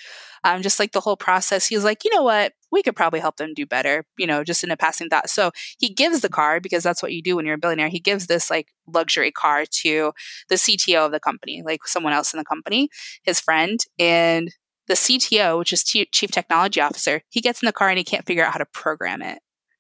um, 0.45 0.63
just 0.63 0.79
like 0.79 0.93
the 0.93 1.01
whole 1.01 1.17
process, 1.17 1.67
he 1.67 1.75
was 1.75 1.85
like, 1.85 2.05
you 2.05 2.15
know 2.15 2.23
what, 2.23 2.53
we 2.71 2.83
could 2.83 2.97
probably 2.97 3.21
help 3.21 3.37
them 3.37 3.55
do 3.55 3.67
better, 3.67 4.05
you 4.19 4.27
know, 4.27 4.45
just 4.45 4.63
in 4.65 4.71
a 4.71 4.77
passing 4.77 5.09
thought. 5.09 5.31
So 5.31 5.51
he 5.79 5.89
gives 5.93 6.21
the 6.21 6.29
car 6.29 6.61
because 6.61 6.83
that's 6.83 7.03
what 7.03 7.13
you 7.13 7.23
do 7.23 7.37
when 7.37 7.47
you're 7.47 7.55
a 7.55 7.59
billionaire. 7.59 7.89
He 7.89 8.01
gives 8.01 8.27
this 8.27 8.51
like 8.51 8.69
luxury 8.87 9.31
car 9.31 9.65
to 9.67 10.13
the 10.49 10.57
CTO 10.57 11.07
of 11.07 11.13
the 11.13 11.21
company, 11.21 11.63
like 11.65 11.87
someone 11.87 12.13
else 12.13 12.33
in 12.33 12.39
the 12.39 12.45
company, 12.45 12.89
his 13.23 13.41
friend, 13.41 13.81
and 13.99 14.55
the 14.87 14.95
CTO, 14.95 15.59
which 15.59 15.73
is 15.73 15.85
Chief 15.85 16.09
Technology 16.13 16.81
Officer, 16.81 17.23
he 17.29 17.41
gets 17.41 17.63
in 17.63 17.67
the 17.67 17.73
car 17.73 17.91
and 17.91 17.99
he 17.99 18.05
can't 18.05 18.27
figure 18.27 18.45
out 18.45 18.53
how 18.53 18.59
to 18.59 18.67
program 18.67 19.23
it. 19.23 19.39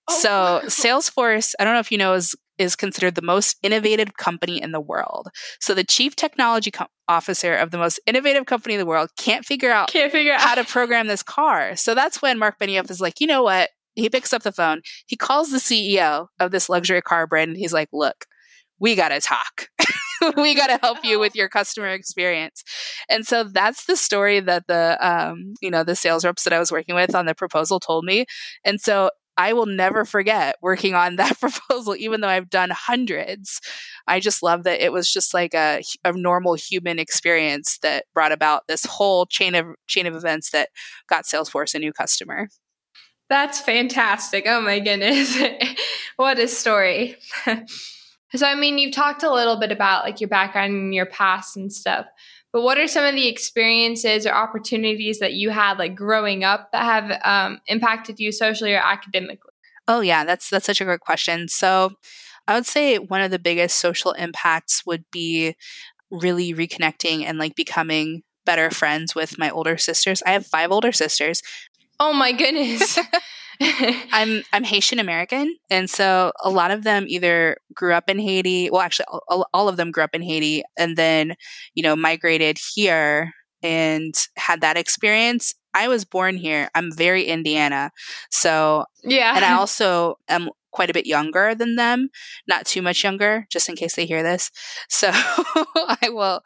Oh, 0.08 0.18
so. 0.20 0.60
Salesforce, 0.66 1.54
I 1.58 1.64
don't 1.64 1.74
know 1.74 1.80
if 1.80 1.90
you 1.90 1.98
know, 1.98 2.14
is 2.14 2.34
is 2.58 2.76
considered 2.76 3.14
the 3.14 3.22
most 3.22 3.56
innovative 3.62 4.16
company 4.16 4.60
in 4.60 4.72
the 4.72 4.80
world. 4.80 5.28
So 5.60 5.74
the 5.74 5.84
chief 5.84 6.16
technology 6.16 6.70
co- 6.70 6.86
officer 7.08 7.54
of 7.54 7.70
the 7.70 7.78
most 7.78 8.00
innovative 8.06 8.46
company 8.46 8.74
in 8.74 8.80
the 8.80 8.86
world 8.86 9.10
can't 9.18 9.44
figure 9.44 9.70
out 9.70 9.88
can't 9.88 10.12
figure 10.12 10.32
out 10.32 10.40
how 10.40 10.54
to 10.54 10.64
program 10.64 11.06
this 11.06 11.22
car. 11.22 11.76
So 11.76 11.94
that's 11.94 12.20
when 12.20 12.38
Mark 12.38 12.58
Benioff 12.58 12.90
is 12.90 13.00
like, 13.00 13.20
you 13.20 13.26
know 13.26 13.42
what? 13.42 13.70
He 13.94 14.08
picks 14.08 14.32
up 14.32 14.42
the 14.42 14.52
phone. 14.52 14.82
He 15.06 15.16
calls 15.16 15.50
the 15.50 15.58
CEO 15.58 16.28
of 16.38 16.50
this 16.50 16.68
luxury 16.68 17.02
car 17.02 17.26
brand 17.26 17.50
and 17.50 17.58
he's 17.58 17.72
like, 17.72 17.88
look, 17.92 18.26
we 18.78 18.94
got 18.94 19.08
to 19.08 19.20
talk. 19.20 19.68
we 20.36 20.54
got 20.54 20.68
to 20.68 20.78
help 20.80 21.04
you 21.04 21.18
with 21.18 21.34
your 21.34 21.48
customer 21.48 21.88
experience. 21.88 22.62
And 23.08 23.26
so 23.26 23.44
that's 23.44 23.86
the 23.86 23.96
story 23.96 24.40
that 24.40 24.66
the, 24.68 24.96
um, 25.00 25.54
you 25.60 25.70
know, 25.70 25.84
the 25.84 25.96
sales 25.96 26.24
reps 26.24 26.44
that 26.44 26.52
I 26.52 26.58
was 26.58 26.70
working 26.72 26.94
with 26.94 27.14
on 27.14 27.26
the 27.26 27.34
proposal 27.34 27.80
told 27.80 28.04
me. 28.04 28.26
And 28.64 28.80
so 28.80 29.10
I 29.38 29.52
will 29.52 29.66
never 29.66 30.04
forget 30.04 30.56
working 30.60 30.94
on 30.94 31.16
that 31.16 31.38
proposal, 31.40 31.94
even 31.96 32.20
though 32.20 32.28
I've 32.28 32.50
done 32.50 32.70
hundreds. 32.70 33.60
I 34.06 34.18
just 34.20 34.42
love 34.42 34.64
that 34.64 34.84
it 34.84 34.92
was 34.92 35.10
just 35.10 35.32
like 35.32 35.54
a, 35.54 35.80
a 36.04 36.12
normal 36.12 36.54
human 36.54 36.98
experience 36.98 37.78
that 37.82 38.04
brought 38.12 38.32
about 38.32 38.64
this 38.66 38.84
whole 38.84 39.26
chain 39.26 39.54
of 39.54 39.66
chain 39.86 40.06
of 40.06 40.14
events 40.14 40.50
that 40.50 40.70
got 41.08 41.24
Salesforce 41.24 41.74
a 41.74 41.78
new 41.78 41.92
customer. 41.92 42.48
That's 43.30 43.60
fantastic. 43.60 44.44
Oh 44.46 44.60
my 44.60 44.80
goodness. 44.80 45.38
what 46.16 46.38
a 46.38 46.48
story. 46.48 47.16
so 48.34 48.46
I 48.46 48.54
mean, 48.56 48.78
you've 48.78 48.94
talked 48.94 49.22
a 49.22 49.32
little 49.32 49.60
bit 49.60 49.70
about 49.70 50.04
like 50.04 50.20
your 50.20 50.28
background 50.28 50.72
and 50.72 50.94
your 50.94 51.06
past 51.06 51.56
and 51.56 51.72
stuff. 51.72 52.06
But 52.52 52.62
what 52.62 52.78
are 52.78 52.86
some 52.88 53.04
of 53.04 53.14
the 53.14 53.28
experiences 53.28 54.26
or 54.26 54.32
opportunities 54.32 55.18
that 55.18 55.34
you 55.34 55.50
had 55.50 55.78
like 55.78 55.94
growing 55.94 56.44
up 56.44 56.72
that 56.72 56.84
have 56.84 57.20
um, 57.24 57.60
impacted 57.66 58.18
you 58.18 58.32
socially 58.32 58.74
or 58.74 58.82
academically? 58.82 59.52
Oh 59.86 60.00
yeah, 60.00 60.24
that's 60.24 60.50
that's 60.50 60.66
such 60.66 60.80
a 60.80 60.84
great 60.84 61.00
question. 61.00 61.48
So 61.48 61.92
I 62.46 62.54
would 62.54 62.66
say 62.66 62.96
one 62.98 63.20
of 63.20 63.30
the 63.30 63.38
biggest 63.38 63.78
social 63.78 64.12
impacts 64.12 64.84
would 64.86 65.04
be 65.12 65.54
really 66.10 66.54
reconnecting 66.54 67.24
and 67.24 67.38
like 67.38 67.54
becoming 67.54 68.22
better 68.46 68.70
friends 68.70 69.14
with 69.14 69.38
my 69.38 69.50
older 69.50 69.76
sisters. 69.76 70.22
I 70.24 70.30
have 70.30 70.46
five 70.46 70.70
older 70.70 70.92
sisters. 70.92 71.42
Oh 72.00 72.12
my 72.12 72.32
goodness. 72.32 72.98
I'm 74.12 74.42
I'm 74.52 74.64
Haitian 74.64 74.98
American, 74.98 75.56
and 75.70 75.90
so 75.90 76.32
a 76.42 76.50
lot 76.50 76.70
of 76.70 76.84
them 76.84 77.06
either 77.08 77.56
grew 77.74 77.92
up 77.92 78.08
in 78.08 78.18
Haiti. 78.18 78.70
Well, 78.70 78.82
actually, 78.82 79.06
all, 79.28 79.48
all 79.52 79.68
of 79.68 79.76
them 79.76 79.90
grew 79.90 80.04
up 80.04 80.14
in 80.14 80.22
Haiti, 80.22 80.62
and 80.76 80.96
then 80.96 81.34
you 81.74 81.82
know 81.82 81.96
migrated 81.96 82.58
here 82.74 83.32
and 83.62 84.14
had 84.36 84.60
that 84.60 84.76
experience. 84.76 85.54
I 85.74 85.88
was 85.88 86.04
born 86.04 86.36
here. 86.36 86.70
I'm 86.74 86.92
very 86.92 87.24
Indiana, 87.24 87.90
so 88.30 88.84
yeah, 89.02 89.34
and 89.34 89.44
I 89.44 89.52
also 89.58 90.18
am 90.28 90.50
quite 90.70 90.90
a 90.90 90.92
bit 90.92 91.06
younger 91.06 91.54
than 91.54 91.76
them, 91.76 92.08
not 92.46 92.66
too 92.66 92.82
much 92.82 93.02
younger, 93.02 93.46
just 93.50 93.68
in 93.68 93.76
case 93.76 93.94
they 93.94 94.06
hear 94.06 94.22
this. 94.22 94.50
So 94.88 95.10
I 95.12 96.08
will, 96.08 96.42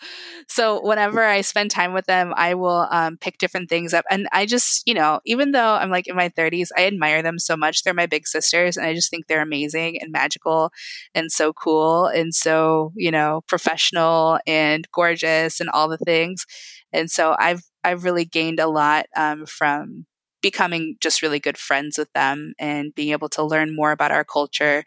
so 0.49 0.81
whenever 0.83 1.23
I 1.23 1.41
spend 1.41 1.71
time 1.71 1.93
with 1.93 2.07
them, 2.07 2.33
I 2.37 2.55
will 2.55 2.87
um, 2.91 3.17
pick 3.19 3.39
different 3.39 3.69
things 3.69 3.93
up. 3.95 4.05
And 4.11 4.29
I 4.33 4.47
just, 4.47 4.83
you 4.87 4.95
know, 4.95 5.21
even 5.25 5.53
though 5.53 5.75
I'm 5.75 5.91
like 5.91 6.07
in 6.07 6.17
my 6.17 6.29
30s, 6.29 6.69
I 6.77 6.87
admire 6.87 7.23
them 7.23 7.39
so 7.39 7.57
much. 7.57 7.83
They're 7.83 7.95
my 7.95 8.07
big 8.07 8.27
sisters, 8.27 8.77
and 8.77 8.87
I 8.87 8.95
just 8.95 9.11
think 9.11 9.27
they're 9.27 9.43
amazing 9.43 10.01
and 10.01 10.13
magical 10.13 10.71
and 11.15 11.31
so 11.31 11.53
cool 11.53 12.07
and 12.07 12.35
so, 12.35 12.93
you 12.97 13.11
know, 13.11 13.43
professional 13.49 14.39
and 14.47 14.87
gorgeous 14.93 15.61
and 15.61 15.71
all 15.71 15.89
the 15.89 15.99
things. 15.99 16.47
And 16.93 17.11
so 17.11 17.35
I've, 17.39 17.63
I've 17.85 18.05
really 18.05 18.25
gained 18.25 18.61
a 18.61 18.69
lot 18.69 19.07
um, 19.17 19.47
from 19.47 20.07
becoming 20.43 20.97
just 21.01 21.23
really 21.23 21.39
good 21.39 21.57
friends 21.57 21.97
with 21.97 22.13
them 22.13 22.55
and 22.59 22.95
being 22.95 23.13
able 23.13 23.29
to 23.31 23.43
learn 23.43 23.75
more 23.75 23.93
about 23.93 24.11
our 24.11 24.25
culture 24.25 24.85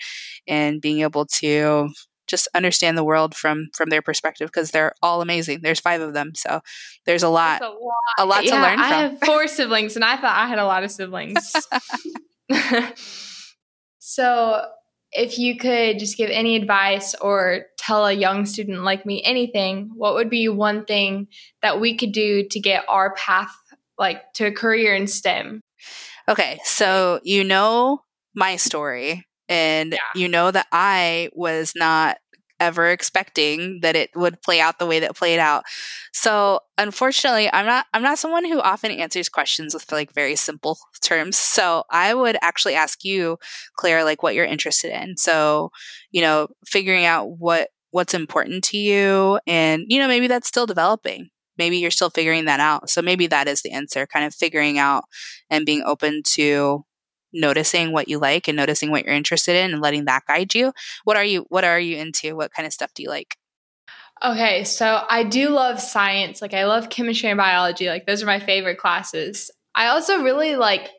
and 0.48 0.82
being 0.82 1.02
able 1.02 1.26
to 1.26 1.90
just 2.28 2.48
understand 2.56 2.98
the 2.98 3.04
world 3.04 3.36
from 3.36 3.70
from 3.74 3.90
their 3.90 4.02
perspective 4.02 4.50
because 4.50 4.72
they're 4.72 4.94
all 5.02 5.22
amazing. 5.22 5.60
There's 5.62 5.80
five 5.80 6.02
of 6.02 6.14
them, 6.14 6.34
so 6.36 6.62
there's 7.06 7.24
a 7.24 7.30
lot, 7.30 7.62
a 7.62 7.70
lot, 7.70 7.80
a 8.20 8.26
lot 8.26 8.46
yeah, 8.46 8.56
to 8.56 8.62
learn. 8.62 8.80
I 8.80 8.90
from. 8.90 9.00
have 9.00 9.20
four 9.26 9.48
siblings, 9.48 9.96
and 9.96 10.04
I 10.04 10.16
thought 10.18 10.38
I 10.38 10.48
had 10.48 10.60
a 10.60 10.66
lot 10.66 10.84
of 10.84 10.92
siblings. 10.92 11.54
so, 14.00 14.66
if 15.12 15.38
you 15.38 15.58
could 15.58 16.00
just 16.00 16.18
give 16.18 16.30
any 16.30 16.56
advice 16.56 17.16
or 17.16 17.66
tell 17.78 18.06
a 18.06 18.14
young 18.14 18.46
student 18.46 18.84
like 18.84 19.06
me 19.06 19.22
anything, 19.24 19.92
what 19.96 20.16
would 20.16 20.30
be 20.30 20.50
one 20.50 20.86
thing 20.86 21.28
that 21.62 21.80
we 21.80 21.96
could 21.96 22.12
do 22.12 22.48
to 22.50 22.60
get 22.60 22.86
our 22.90 23.14
path 23.14 23.56
like 23.98 24.34
to 24.34 24.46
a 24.46 24.52
career 24.52 24.96
in 24.96 25.08
STEM? 25.08 25.62
Okay, 26.28 26.60
so 26.64 27.20
you 27.24 27.44
know 27.44 28.02
my 28.34 28.56
story, 28.56 29.26
and 29.48 29.94
yeah. 29.94 30.00
you 30.16 30.28
know 30.28 30.52
that 30.52 30.68
I 30.72 31.30
was 31.34 31.74
not 31.76 32.18
ever 32.60 32.90
expecting 32.90 33.80
that 33.82 33.96
it 33.96 34.10
would 34.16 34.42
play 34.42 34.62
out 34.62 34.80
the 34.80 34.86
way 34.86 35.00
that 35.00 35.16
played 35.16 35.40
out. 35.40 35.64
So 36.14 36.60
unfortunately, 36.78 37.50
I'm 37.52 37.66
not 37.66 37.86
I'm 37.94 38.02
not 38.02 38.20
someone 38.20 38.46
who 38.46 38.60
often 38.60 38.92
answers 38.92 39.30
questions 39.30 39.74
with 39.74 39.92
like 39.92 40.14
very 40.14 40.36
simple 40.36 40.78
terms. 41.02 41.38
So 41.38 41.84
I 41.92 42.14
would 42.14 42.38
actually 42.42 42.76
ask 42.76 43.04
you, 43.04 43.38
Claire, 43.76 44.04
like 44.04 44.24
what 44.24 44.36
you're 44.36 44.46
interested 44.46 44.92
in. 44.92 45.18
So, 45.18 45.72
you 46.12 46.22
know, 46.22 46.48
figuring 46.66 47.06
out 47.06 47.38
what 47.38 47.70
what's 47.92 48.14
important 48.14 48.62
to 48.62 48.78
you 48.78 49.40
and 49.48 49.86
you 49.88 50.00
know 50.00 50.08
maybe 50.10 50.28
that's 50.28 50.50
still 50.50 50.66
developing 50.66 51.30
maybe 51.58 51.78
you're 51.78 51.92
still 51.92 52.10
figuring 52.10 52.46
that 52.46 52.60
out. 52.60 52.90
So 52.90 53.02
maybe 53.02 53.28
that 53.28 53.48
is 53.48 53.62
the 53.62 53.72
answer, 53.72 54.08
kind 54.08 54.26
of 54.26 54.34
figuring 54.34 54.78
out 54.78 55.06
and 55.50 55.66
being 55.66 55.84
open 55.86 56.22
to 56.34 56.86
noticing 57.34 57.92
what 57.92 58.08
you 58.08 58.18
like 58.18 58.48
and 58.48 58.56
noticing 58.56 58.90
what 58.90 59.04
you're 59.04 59.14
interested 59.14 59.56
in 59.56 59.74
and 59.74 59.82
letting 59.82 60.06
that 60.06 60.24
guide 60.28 60.56
you. 60.56 60.74
What 61.04 61.18
are 61.18 61.24
you 61.24 61.46
what 61.50 61.64
are 61.64 61.80
you 61.80 61.98
into? 61.98 62.36
What 62.36 62.52
kind 62.52 62.66
of 62.66 62.74
stuff 62.74 62.94
do 62.94 63.04
you 63.04 63.10
like? 63.10 63.38
Okay, 64.24 64.64
so 64.64 65.04
I 65.10 65.24
do 65.24 65.50
love 65.50 65.82
science. 65.82 66.42
Like 66.42 66.54
I 66.54 66.66
love 66.66 66.90
chemistry 66.90 67.30
and 67.30 67.38
biology. 67.38 67.88
Like 67.88 68.06
those 68.06 68.24
are 68.24 68.28
my 68.28 68.40
favorite 68.40 68.78
classes. 68.78 69.52
I 69.76 69.88
also 69.88 70.24
really 70.24 70.56
like 70.56 70.90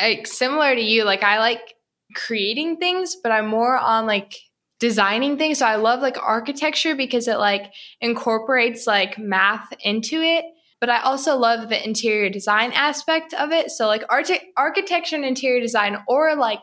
like 0.00 0.26
similar 0.26 0.74
to 0.74 0.80
you, 0.80 1.04
like 1.04 1.22
I 1.22 1.38
like 1.38 1.74
creating 2.14 2.76
things, 2.76 3.16
but 3.22 3.32
I'm 3.32 3.46
more 3.46 3.76
on 3.76 4.06
like 4.06 4.34
designing 4.78 5.38
things. 5.38 5.58
So 5.58 5.66
I 5.66 5.76
love 5.76 6.00
like 6.00 6.16
architecture 6.18 6.94
because 6.94 7.28
it 7.28 7.38
like 7.38 7.72
incorporates 8.00 8.86
like 8.86 9.18
math 9.18 9.68
into 9.80 10.20
it. 10.20 10.44
But 10.78 10.90
I 10.90 11.00
also 11.00 11.36
love 11.36 11.70
the 11.70 11.82
interior 11.82 12.28
design 12.28 12.72
aspect 12.72 13.32
of 13.32 13.50
it. 13.50 13.70
So 13.70 13.86
like 13.86 14.04
art- 14.10 14.30
architecture 14.56 15.16
and 15.16 15.24
interior 15.24 15.60
design 15.60 15.96
or 16.06 16.36
like 16.36 16.60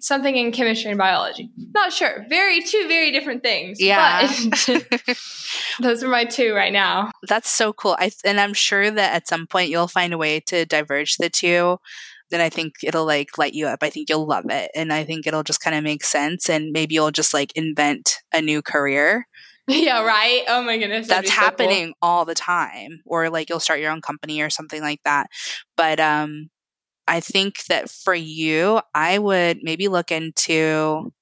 something 0.00 0.36
in 0.36 0.52
chemistry 0.52 0.90
and 0.90 0.98
biology. 0.98 1.50
Not 1.72 1.92
sure. 1.92 2.26
Very 2.28 2.60
two 2.62 2.86
very 2.88 3.10
different 3.12 3.42
things. 3.42 3.80
Yeah. 3.80 4.30
those 5.80 6.02
are 6.02 6.08
my 6.08 6.24
two 6.24 6.52
right 6.52 6.72
now. 6.72 7.10
That's 7.28 7.48
so 7.48 7.72
cool. 7.72 7.96
I 7.98 8.10
and 8.24 8.40
I'm 8.40 8.54
sure 8.54 8.90
that 8.90 9.14
at 9.14 9.28
some 9.28 9.46
point 9.46 9.70
you'll 9.70 9.88
find 9.88 10.12
a 10.12 10.18
way 10.18 10.40
to 10.40 10.66
diverge 10.66 11.16
the 11.16 11.30
two 11.30 11.78
then 12.34 12.40
I 12.40 12.50
think 12.50 12.74
it'll 12.82 13.06
like 13.06 13.38
light 13.38 13.54
you 13.54 13.66
up. 13.66 13.78
I 13.82 13.90
think 13.90 14.08
you'll 14.08 14.26
love 14.26 14.46
it. 14.50 14.70
And 14.74 14.92
I 14.92 15.04
think 15.04 15.26
it'll 15.26 15.44
just 15.44 15.60
kind 15.60 15.76
of 15.76 15.84
make 15.84 16.04
sense. 16.04 16.50
And 16.50 16.72
maybe 16.72 16.94
you'll 16.96 17.12
just 17.12 17.32
like 17.32 17.52
invent 17.54 18.16
a 18.32 18.42
new 18.42 18.60
career. 18.60 19.26
Yeah, 19.66 20.04
right. 20.04 20.42
Oh 20.46 20.62
my 20.62 20.76
goodness. 20.76 21.08
That's 21.08 21.30
happening 21.30 21.86
cool. 21.86 21.94
all 22.02 22.24
the 22.26 22.34
time. 22.34 23.00
Or 23.06 23.30
like 23.30 23.48
you'll 23.48 23.60
start 23.60 23.80
your 23.80 23.92
own 23.92 24.02
company 24.02 24.42
or 24.42 24.50
something 24.50 24.82
like 24.82 25.00
that. 25.06 25.28
But 25.74 26.00
um 26.00 26.50
I 27.08 27.20
think 27.20 27.64
that 27.70 27.88
for 27.88 28.14
you, 28.14 28.82
I 28.94 29.18
would 29.18 29.60
maybe 29.62 29.88
look 29.88 30.10
into 30.12 31.12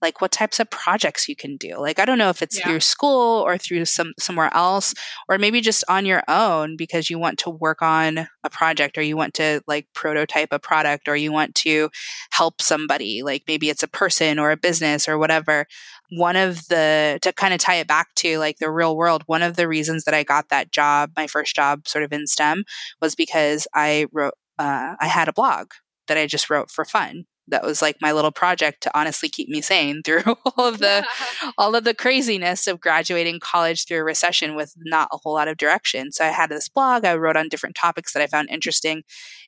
like 0.00 0.20
what 0.20 0.30
types 0.30 0.60
of 0.60 0.70
projects 0.70 1.28
you 1.28 1.34
can 1.34 1.56
do. 1.56 1.76
Like 1.78 1.98
I 1.98 2.04
don't 2.04 2.18
know 2.18 2.28
if 2.28 2.42
it's 2.42 2.58
yeah. 2.58 2.66
through 2.66 2.80
school 2.80 3.42
or 3.44 3.58
through 3.58 3.84
some 3.84 4.12
somewhere 4.18 4.50
else 4.54 4.94
or 5.28 5.38
maybe 5.38 5.60
just 5.60 5.84
on 5.88 6.06
your 6.06 6.22
own 6.28 6.76
because 6.76 7.10
you 7.10 7.18
want 7.18 7.38
to 7.40 7.50
work 7.50 7.82
on 7.82 8.28
a 8.44 8.50
project 8.50 8.96
or 8.96 9.02
you 9.02 9.16
want 9.16 9.34
to 9.34 9.60
like 9.66 9.86
prototype 9.94 10.48
a 10.52 10.58
product 10.58 11.08
or 11.08 11.16
you 11.16 11.32
want 11.32 11.54
to 11.56 11.90
help 12.30 12.62
somebody 12.62 13.22
like 13.22 13.42
maybe 13.48 13.70
it's 13.70 13.82
a 13.82 13.88
person 13.88 14.38
or 14.38 14.50
a 14.50 14.56
business 14.56 15.08
or 15.08 15.18
whatever. 15.18 15.66
One 16.10 16.36
of 16.36 16.68
the 16.68 17.18
to 17.22 17.32
kind 17.32 17.52
of 17.52 17.60
tie 17.60 17.76
it 17.76 17.88
back 17.88 18.14
to 18.16 18.38
like 18.38 18.58
the 18.58 18.70
real 18.70 18.96
world, 18.96 19.24
one 19.26 19.42
of 19.42 19.56
the 19.56 19.68
reasons 19.68 20.04
that 20.04 20.14
I 20.14 20.22
got 20.22 20.48
that 20.48 20.70
job, 20.70 21.10
my 21.16 21.26
first 21.26 21.54
job 21.56 21.88
sort 21.88 22.04
of 22.04 22.12
in 22.12 22.26
STEM 22.26 22.64
was 23.00 23.14
because 23.14 23.66
I 23.74 24.06
wrote 24.12 24.34
uh, 24.58 24.94
I 25.00 25.06
had 25.06 25.28
a 25.28 25.32
blog 25.32 25.72
that 26.06 26.16
I 26.16 26.26
just 26.26 26.50
wrote 26.50 26.70
for 26.70 26.84
fun 26.84 27.26
that 27.50 27.64
was 27.64 27.82
like 27.82 27.96
my 28.00 28.12
little 28.12 28.30
project 28.30 28.82
to 28.82 28.98
honestly 28.98 29.28
keep 29.28 29.48
me 29.48 29.60
sane 29.60 30.02
through 30.02 30.22
all 30.56 30.66
of 30.66 30.78
the 30.78 31.06
all 31.58 31.74
of 31.74 31.84
the 31.84 31.94
craziness 31.94 32.66
of 32.66 32.80
graduating 32.80 33.40
college 33.40 33.86
through 33.86 33.98
a 33.98 34.04
recession 34.04 34.54
with 34.54 34.74
not 34.78 35.08
a 35.12 35.18
whole 35.22 35.34
lot 35.34 35.48
of 35.48 35.56
direction. 35.56 36.12
So 36.12 36.24
I 36.24 36.28
had 36.28 36.50
this 36.50 36.68
blog, 36.68 37.04
I 37.04 37.16
wrote 37.16 37.36
on 37.36 37.48
different 37.48 37.76
topics 37.76 38.12
that 38.12 38.22
I 38.22 38.26
found 38.26 38.48
interesting. 38.50 39.02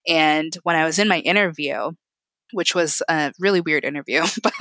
And 0.07 0.57
when 0.62 0.76
I 0.76 0.85
was 0.85 0.99
in 0.99 1.09
my 1.09 1.21
interview, 1.21 1.92
which 2.52 2.75
was 2.75 3.00
a 3.09 3.33
really 3.38 3.61
weird 3.61 3.85
interview, 3.85 4.23
but 4.42 4.52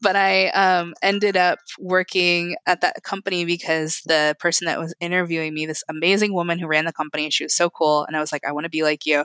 but 0.00 0.16
I 0.16 0.48
um, 0.48 0.94
ended 1.02 1.36
up 1.36 1.58
working 1.78 2.56
at 2.66 2.80
that 2.80 3.02
company 3.02 3.44
because 3.44 4.00
the 4.06 4.36
person 4.38 4.66
that 4.66 4.80
was 4.80 4.94
interviewing 5.00 5.54
me, 5.54 5.66
this 5.66 5.84
amazing 5.88 6.34
woman 6.34 6.58
who 6.58 6.66
ran 6.66 6.84
the 6.84 6.92
company, 6.92 7.30
she 7.30 7.44
was 7.44 7.54
so 7.54 7.70
cool, 7.70 8.04
and 8.04 8.16
I 8.16 8.20
was 8.20 8.32
like, 8.32 8.42
I 8.46 8.52
want 8.52 8.64
to 8.64 8.70
be 8.70 8.82
like 8.82 9.06
you 9.06 9.24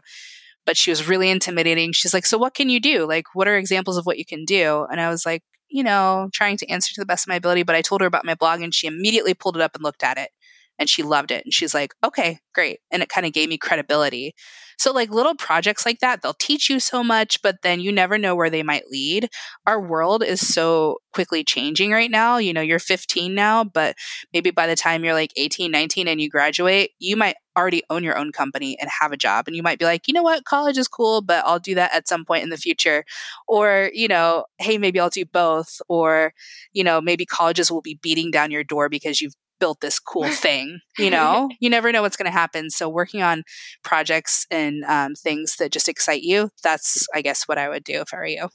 but 0.65 0.77
she 0.77 0.89
was 0.89 1.07
really 1.07 1.29
intimidating. 1.29 1.91
She's 1.93 2.13
like, 2.13 2.25
So 2.25 2.37
what 2.37 2.53
can 2.53 2.69
you 2.69 2.79
do? 2.79 3.07
Like, 3.07 3.25
what 3.33 3.47
are 3.47 3.57
examples 3.57 3.97
of 3.97 4.05
what 4.05 4.17
you 4.17 4.25
can 4.25 4.45
do? 4.45 4.85
And 4.91 4.99
I 5.01 5.09
was 5.09 5.25
like, 5.25 5.43
You 5.69 5.83
know, 5.83 6.29
trying 6.33 6.57
to 6.57 6.69
answer 6.69 6.93
to 6.93 7.01
the 7.01 7.05
best 7.05 7.25
of 7.25 7.29
my 7.29 7.35
ability. 7.35 7.63
But 7.63 7.75
I 7.75 7.81
told 7.81 8.01
her 8.01 8.07
about 8.07 8.25
my 8.25 8.35
blog 8.35 8.61
and 8.61 8.73
she 8.73 8.87
immediately 8.87 9.33
pulled 9.33 9.55
it 9.55 9.61
up 9.61 9.75
and 9.75 9.83
looked 9.83 10.03
at 10.03 10.17
it. 10.17 10.29
And 10.77 10.89
she 10.89 11.03
loved 11.03 11.31
it. 11.31 11.43
And 11.45 11.53
she's 11.53 11.73
like, 11.73 11.93
okay, 12.03 12.39
great. 12.53 12.79
And 12.91 13.01
it 13.03 13.09
kind 13.09 13.25
of 13.25 13.33
gave 13.33 13.49
me 13.49 13.57
credibility. 13.57 14.33
So, 14.77 14.91
like 14.91 15.09
little 15.09 15.35
projects 15.35 15.85
like 15.85 15.99
that, 15.99 16.21
they'll 16.21 16.33
teach 16.33 16.69
you 16.69 16.79
so 16.79 17.03
much, 17.03 17.41
but 17.41 17.61
then 17.61 17.79
you 17.79 17.91
never 17.91 18.17
know 18.17 18.35
where 18.35 18.49
they 18.49 18.63
might 18.63 18.87
lead. 18.89 19.29
Our 19.65 19.79
world 19.79 20.23
is 20.23 20.45
so 20.45 20.97
quickly 21.13 21.43
changing 21.43 21.91
right 21.91 22.11
now. 22.11 22.37
You 22.37 22.53
know, 22.53 22.61
you're 22.61 22.79
15 22.79 23.33
now, 23.33 23.63
but 23.63 23.95
maybe 24.33 24.51
by 24.51 24.67
the 24.67 24.75
time 24.75 25.03
you're 25.05 25.13
like 25.13 25.31
18, 25.37 25.71
19 25.71 26.07
and 26.07 26.19
you 26.19 26.29
graduate, 26.29 26.91
you 26.99 27.15
might 27.15 27.35
already 27.57 27.83
own 27.89 28.03
your 28.03 28.17
own 28.17 28.31
company 28.33 28.77
and 28.79 28.89
have 28.99 29.11
a 29.13 29.17
job. 29.17 29.47
And 29.47 29.55
you 29.55 29.63
might 29.63 29.79
be 29.79 29.85
like, 29.85 30.07
you 30.07 30.13
know 30.13 30.23
what, 30.23 30.43
college 30.43 30.77
is 30.77 30.89
cool, 30.89 31.21
but 31.21 31.43
I'll 31.45 31.59
do 31.59 31.75
that 31.75 31.93
at 31.93 32.07
some 32.07 32.25
point 32.25 32.43
in 32.43 32.49
the 32.49 32.57
future. 32.57 33.05
Or, 33.47 33.89
you 33.93 34.07
know, 34.07 34.45
hey, 34.57 34.77
maybe 34.77 34.99
I'll 34.99 35.09
do 35.09 35.25
both. 35.25 35.81
Or, 35.87 36.33
you 36.73 36.83
know, 36.83 36.99
maybe 36.99 37.25
colleges 37.25 37.71
will 37.71 37.81
be 37.81 37.99
beating 38.01 38.29
down 38.29 38.51
your 38.51 38.63
door 38.63 38.89
because 38.89 39.21
you've 39.21 39.35
built 39.59 39.81
this 39.81 39.99
cool 39.99 40.27
thing 40.29 40.79
you 40.97 41.09
know? 41.09 41.49
You 41.59 41.69
never 41.69 41.91
know 41.91 42.01
what's 42.01 42.17
going 42.17 42.31
to 42.31 42.31
happen. 42.31 42.69
So 42.69 42.87
working 42.87 43.21
on 43.21 43.43
projects 43.83 44.45
and 44.49 44.83
um, 44.85 45.13
things 45.15 45.55
that 45.57 45.71
just 45.71 45.89
excite 45.89 46.21
you 46.21 46.49
that's 46.63 47.07
i 47.13 47.21
guess 47.21 47.43
what 47.47 47.57
i 47.57 47.69
would 47.69 47.83
do 47.83 48.01
if 48.01 48.13
i 48.13 48.17
were 48.17 48.25
you. 48.25 48.49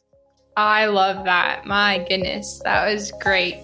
I 0.57 0.87
love 0.87 1.25
that. 1.25 1.65
My 1.65 2.05
goodness 2.09 2.61
that 2.65 2.93
was 2.93 3.13
great. 3.13 3.63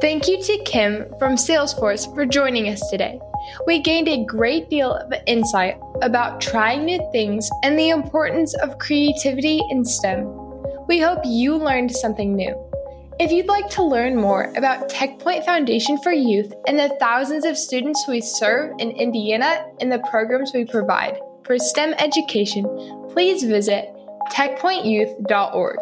Thank 0.00 0.26
you 0.26 0.42
to 0.42 0.64
kim 0.64 1.06
from 1.18 1.36
salesforce 1.36 2.12
for 2.14 2.26
joining 2.26 2.68
us 2.68 2.82
today. 2.90 3.20
We 3.66 3.80
gained 3.80 4.08
a 4.08 4.24
great 4.24 4.68
deal 4.68 4.94
of 4.94 5.12
insight 5.26 5.76
about 6.00 6.40
trying 6.40 6.84
new 6.84 7.00
things 7.12 7.48
and 7.62 7.78
the 7.78 7.90
importance 7.90 8.54
of 8.54 8.78
creativity 8.78 9.60
in 9.70 9.84
stem. 9.84 10.24
We 10.88 10.98
hope 10.98 11.20
you 11.24 11.56
learned 11.56 11.92
something 11.92 12.34
new 12.34 12.71
if 13.22 13.30
you'd 13.30 13.46
like 13.46 13.70
to 13.70 13.84
learn 13.84 14.16
more 14.16 14.52
about 14.56 14.88
TechPoint 14.88 15.44
Foundation 15.44 15.96
for 16.02 16.10
Youth 16.10 16.52
and 16.66 16.76
the 16.76 16.96
thousands 16.98 17.44
of 17.44 17.56
students 17.56 18.04
we 18.08 18.20
serve 18.20 18.72
in 18.80 18.90
Indiana 18.90 19.64
and 19.80 19.92
the 19.92 20.00
programs 20.10 20.50
we 20.52 20.64
provide 20.64 21.20
for 21.44 21.56
STEM 21.56 21.94
education, 21.98 22.64
please 23.12 23.44
visit 23.44 23.88
techpointyouth.org. 24.32 25.78